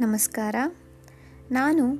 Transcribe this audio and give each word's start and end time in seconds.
ನಮಸ್ಕಾರ. 0.00 0.54
ನಾನು 1.50 1.94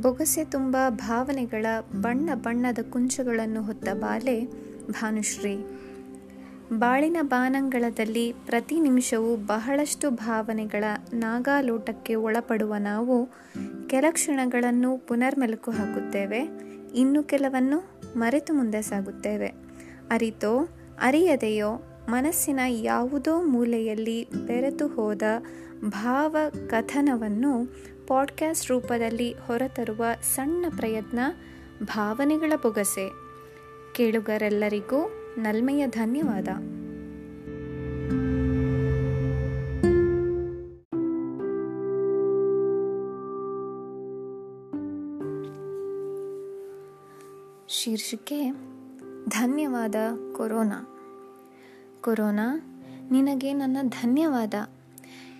ಬೊಗಸೆ 0.00 0.44
ತುಂಬ 0.44 0.76
ಭಾವನೆಗಳ 0.88 1.66
ಬಣ್ಣ 2.00 2.30
ಬಣ್ಣದ 2.34 2.78
ಕುಂಚಗಳನ್ನು 2.90 3.62
ಹೊತ್ತ 3.62 3.88
ಬಾಲೆ 3.88 4.44
ಭಾನುಶ್ರೀ. 4.90 5.64
ಬಾಳಿನ 6.72 7.16
ಬಾನಂಗಳದಲ್ಲಿ 7.22 8.32
ಪ್ರತಿ 8.32 8.80
ನಿಮಿಷವೂ 8.80 9.36
ಬಹಳಷ್ಟು 9.36 10.10
ಭಾವನೆಗಳ 10.10 10.84
ನಾಗಾಲೋಟಕ್ಕೆ 11.12 12.14
ಒಳಪಡುವ 12.14 12.74
ನಾವು 12.78 13.28
ಕೆಲ 13.86 14.04
ಕ್ಷಣಗಳನ್ನು 14.10 14.98
ಪುನರ್ಮೆಲುಕು 14.98 15.70
ಹಾಕುತ್ತೇವೆ. 15.70 16.48
ಇನ್ನು 16.94 17.22
ಕೆಲವನ್ನು 17.22 17.90
ಮರೆತು 18.16 18.54
ಮುಂದೆ 18.54 18.82
ಸಾಗುತ್ತೇವೆ. 18.82 19.46
ಅರಿತೋ, 20.10 20.68
ಅರಿಯದೆಯೋ 21.02 21.82
ಮನಸ್ಸಿನ 22.08 22.60
ಯಾವುದೋ 22.68 23.42
ಮೂಲೆಯಲ್ಲಿ 23.42 24.30
ಬೆರೆತು 24.46 24.88
ಹೋದ 24.88 25.22
ಭಾವ 25.84 26.36
ಕಥನವನ್ನು 26.66 27.66
ಪಾಡ್ಕ್ಯಾಸ್ಟ್ 28.06 28.70
ರೂಪದಲ್ಲಿ 28.70 29.32
ಹೊರತರುವ 29.32 30.04
ಸಣ್ಣ 30.34 30.64
ಪ್ರಯತ್ನ 30.76 31.18
ಭಾವನೆಗಳ 31.84 32.52
ಬೊಗಸೆ. 32.62 33.10
ಕೇಳುಗರೆಲ್ಲರಿಗೂ 33.94 35.10
ನಲ್ಮೆಯ 35.38 35.86
ಧನ್ಯವಾದ. 35.86 36.48
ಶೀರ್ಷಿಕೆ 47.68 48.50
ಧನ್ಯವಾದ 49.28 49.94
ಕೊರೋನಾ. 50.32 50.93
ಕೊರೋನಾ, 52.04 52.56
ನಿನಗೆ 53.10 53.52
ನನ್ನ 53.52 53.76
ಧನ್ಯವಾದ. 53.82 54.54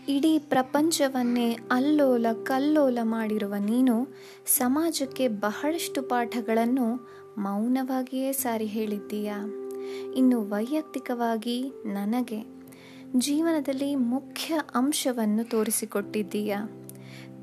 ಇಡೀ 0.09 0.39
ಪ್ರಪಂಚವನ್ನೇ 0.39 1.59
ಅಲ್ಲೋಲ 1.71 2.27
ಕಲ್ಲೋಲ 2.43 2.99
ಮಾಡಿರುವ 3.03 3.55
ನೀನು 3.61 4.09
ಸಮಾಜಕ್ಕೆ 4.47 5.29
ಬಹಳಷ್ಟು 5.29 6.03
ಪಾಠಗಳನ್ನು 6.03 7.09
ಮೌನವಾಗಿಯೇ 7.39 8.33
ಸಾರಿ 8.33 8.67
ಹೇಳಿದ್ದೀಯ? 8.67 9.33
ಇನ್ನು 10.17 10.43
ವೈಯಕ್ತಿಕವಾಗಿ 10.43 11.73
ನನಗೆ 11.85 12.47
ಜೀವನದಲ್ಲಿ 13.19 13.95
ಮುಖ್ಯ 13.95 14.61
ಅಂಶವನ್ನು 14.75 15.51
ತೋರಿಸಿಕೊಟ್ಟಿದ್ದೀಯ? 15.51 16.57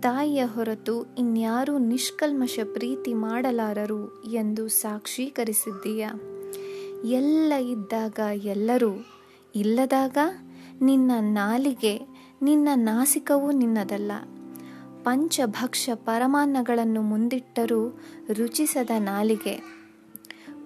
ತಾಯಿಯ 0.01 0.45
ಹೊರತು 0.45 1.15
ಇನ್ಯಾರೂ 1.17 1.77
ನಿಷ್ಕಲ್ಮಶ 1.77 2.59
ಪ್ರೀತಿ 2.73 3.13
ಮಾಡಲಾರರು 3.13 4.23
ಎಂದು 4.23 4.67
ಸಾಕ್ಷೀಕರಿಸಿದ್ದೀಯ? 4.67 6.07
ಎಲ್ಲ 7.05 7.53
ಇದ್ದಾಗ 7.59 8.19
ಎಲ್ಲರೂ 8.33 8.91
ಇಲ್ಲದಾಗ 9.55 10.17
ನಿನ್ನ 10.81 11.11
ನಾಲಿಗೆ, 11.19 12.01
ನಿನ್ನ 12.41 12.69
ನಾಸಿಕವೂ 12.75 13.51
ನಿನ್ನದಲ್ಲ. 13.51 14.11
ಪಂಚಭಕ್ಷ 15.03 15.89
ಪರಮಾನ್ನಗಳನ್ನು 15.95 17.01
ಮುಂದಿಟ್ಟರೂ 17.01 17.89
ರುಚಿಸದ 18.33 18.89
ನಾಲಿಗೆ. 18.99 19.81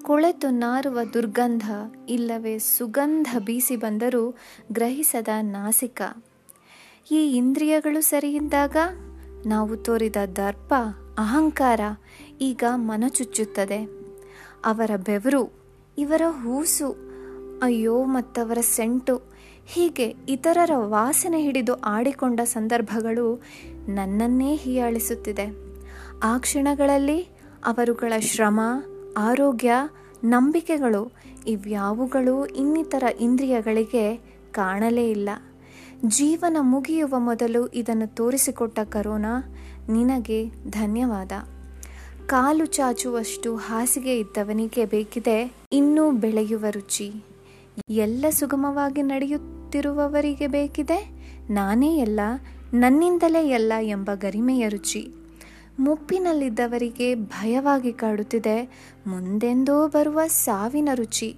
ಕೊಳೆತು 0.02 0.50
ನಾರುವ 0.50 1.00
ದುರ್ಗಂಧ, 1.14 1.72
ಇಲ್ಲವೇ 2.10 2.58
ಸುಗಂಧ 2.58 3.36
ಬೀಸಿ 3.46 3.76
ಬಂದರೂ 3.76 4.38
ಗ್ರಹಿಸದ 4.72 5.28
ನಾಸಿಕ. 5.42 6.02
ಈ 7.12 7.36
ಇಂದ್ರಿಯಗಳು 7.36 8.02
ಸರಿಯಿದ್ದಾಗ 8.02 8.78
ನಾವು 9.46 9.78
ತೋರಿದ 9.78 10.16
ದರ್ಪ, 10.36 10.74
ಅಹಂಕಾರ 11.18 11.80
ಈಗ 12.42 12.64
ಮನಚುಚ್ಚುತ್ತದೆ. 12.76 14.06
ಅವರ 14.66 14.92
ಬೆವರು 15.06 15.65
ಇವರ 15.98 16.22
ಹೂಸು. 16.28 16.96
ಅಯ್ಯೋ, 17.64 18.04
ಮತ್ತವರ 18.04 18.58
ಸೆಂಟು. 18.62 19.22
ಹೀಗೆ 19.66 20.16
ಇತರರ 20.30 20.72
ವಾಸನೆ 20.76 21.42
ಹಿಡಿದು 21.42 21.74
ಆಡಿಕೊಂಡ 21.74 22.40
ಸಂದರ್ಭಗಳು 22.44 23.42
ನನ್ನನ್ನೇ 23.88 24.56
ಹೀಯಾಳಿಸುತ್ತಿದೆ. 24.56 25.56
ಆ 26.24 26.38
ಕ್ಷಣಗಳಲ್ಲಿ 26.38 27.28
ಅವರುಗಳ 27.66 28.14
ಶ್ರಮ, 28.20 28.60
ಆರೋಗ್ಯ, 29.18 29.72
ನಂಬಿಕೆಗಳು 30.24 31.12
ಇವ್ಯಾವುಗಳು 31.48 32.46
ಇನ್ನಿತರ 32.46 33.04
ಇಂದ್ರಿಯಗಳಿಗೆ 33.20 34.16
ಕಾಣಲೇ 34.52 35.12
ಇಲ್ಲ. 35.12 35.30
ಜೀವನ 36.06 36.58
ಮುಗಿಯುವ 36.60 37.20
ಮೊದಲು 37.20 37.68
ಇದನ್ನು 37.68 38.16
ತೋರಿಸಿಕೊಟ್ಟ 38.16 38.80
ಕರೋನಾ 38.80 39.56
ನಿನಗೆ 39.90 40.50
ಧನ್ಯವಾದ. 40.70 41.32
ಕಾಲು 42.26 42.66
ಚಾಚುವಷ್ಟು 42.66 43.56
ಹಾಸಿಗೆ 43.56 44.20
ಇದ್ದವನಿಗೆ 44.20 44.86
ಬೇಕಿದೆ 44.86 45.54
ಇನ್ನೂ 45.72 46.12
ಬೆಳೆಯುವ 46.12 46.66
ರುಚಿ. 46.70 47.12
ಎಲ್ಲ 47.90 48.26
ಸುಗಮವಾಗಿ 48.30 49.02
ನಡೆಯುತ್ತಿರುವವರಿಗೆ 49.02 50.48
ಬೇಕಿದೆ? 50.48 51.10
ನಾನೇ 51.50 51.98
ಎಲ್ಲ 51.98 52.20
ನನ್ನಿಂದಲೇ 52.74 53.50
ಎಲ್ಲ 53.50 53.74
ಎಂಬ 53.82 54.12
ಗರಿಮೆಯ 54.16 54.70
ರುಚಿ. 54.70 55.08
ಮುಪ್ಪಿನಲ್ಲಿದ್ದವರಿಗೆ 55.80 57.16
ಭಯವಾಗಿ 57.16 57.94
ಕಾಡುತ್ತಿದೆ, 57.94 58.64
ಮುಂದೆಂದೋ 59.08 59.88
ಬರುವ 59.88 60.20
ಸಾವಿನ 60.28 60.90
ರುಚಿ. 60.94 61.36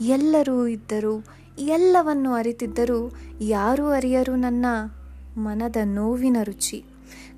ಎಲ್ಲರೂ 0.00 0.66
ಇದ್ದರು, 0.66 1.24
ಎಲ್ಲವನ್ನು 1.58 2.32
ಅರಿತಿದ್ದರೂ, 2.32 3.12
ಯಾರೂ 3.40 3.86
ಅರಿಯರು 3.86 4.36
ನನ್ನ 4.36 4.66
ಮನದ 5.36 5.76
ನೋವಿನ 5.84 6.36
ರುಚಿ. 6.42 6.84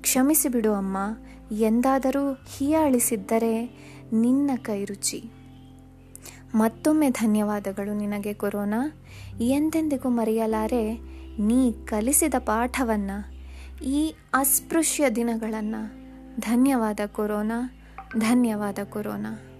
ಕ್ಷಮಿಸಿಬಿಡು 0.05 0.73
ಅಮ್ಮ. 0.73 0.97
ಎಂದಾದರೂ 1.51 2.33
ಹೀಯಾಳಿಸಿದ್ದರೆ 2.33 3.53
ನಿನ್ನ 4.13 4.51
ಕೈ 4.61 4.85
ರುಚಿ. 4.85 5.19
ಮತ್ತೊಮ್ಮೆ 6.55 7.09
ಧನ್ಯವಾದಗಳು 7.09 7.97
ನಿನಗೆ 7.97 8.33
ಕೊರೋನಾ. 8.33 9.03
ಎಂದೆಂದಿಗೂ 9.39 10.09
ಮರೆಯಲಾರೆ 10.09 10.93
ನೀ 11.39 11.71
ಕಲಿಸಿದ 11.71 12.33
ಪಾಠವನ್ನು, 12.39 13.17
ಈ 13.83 14.15
ಅಸ್ಪೃಶ್ಯ 14.33 15.09
ದಿನಗಳನ್ನು. 15.09 15.81
ಧನ್ಯವಾದ 16.41 16.99
ಕೊರೋನಾ 17.05 17.71
ಧನ್ಯವಾದ 18.17 18.79
ಕೊರೋನಾ. 18.83 19.54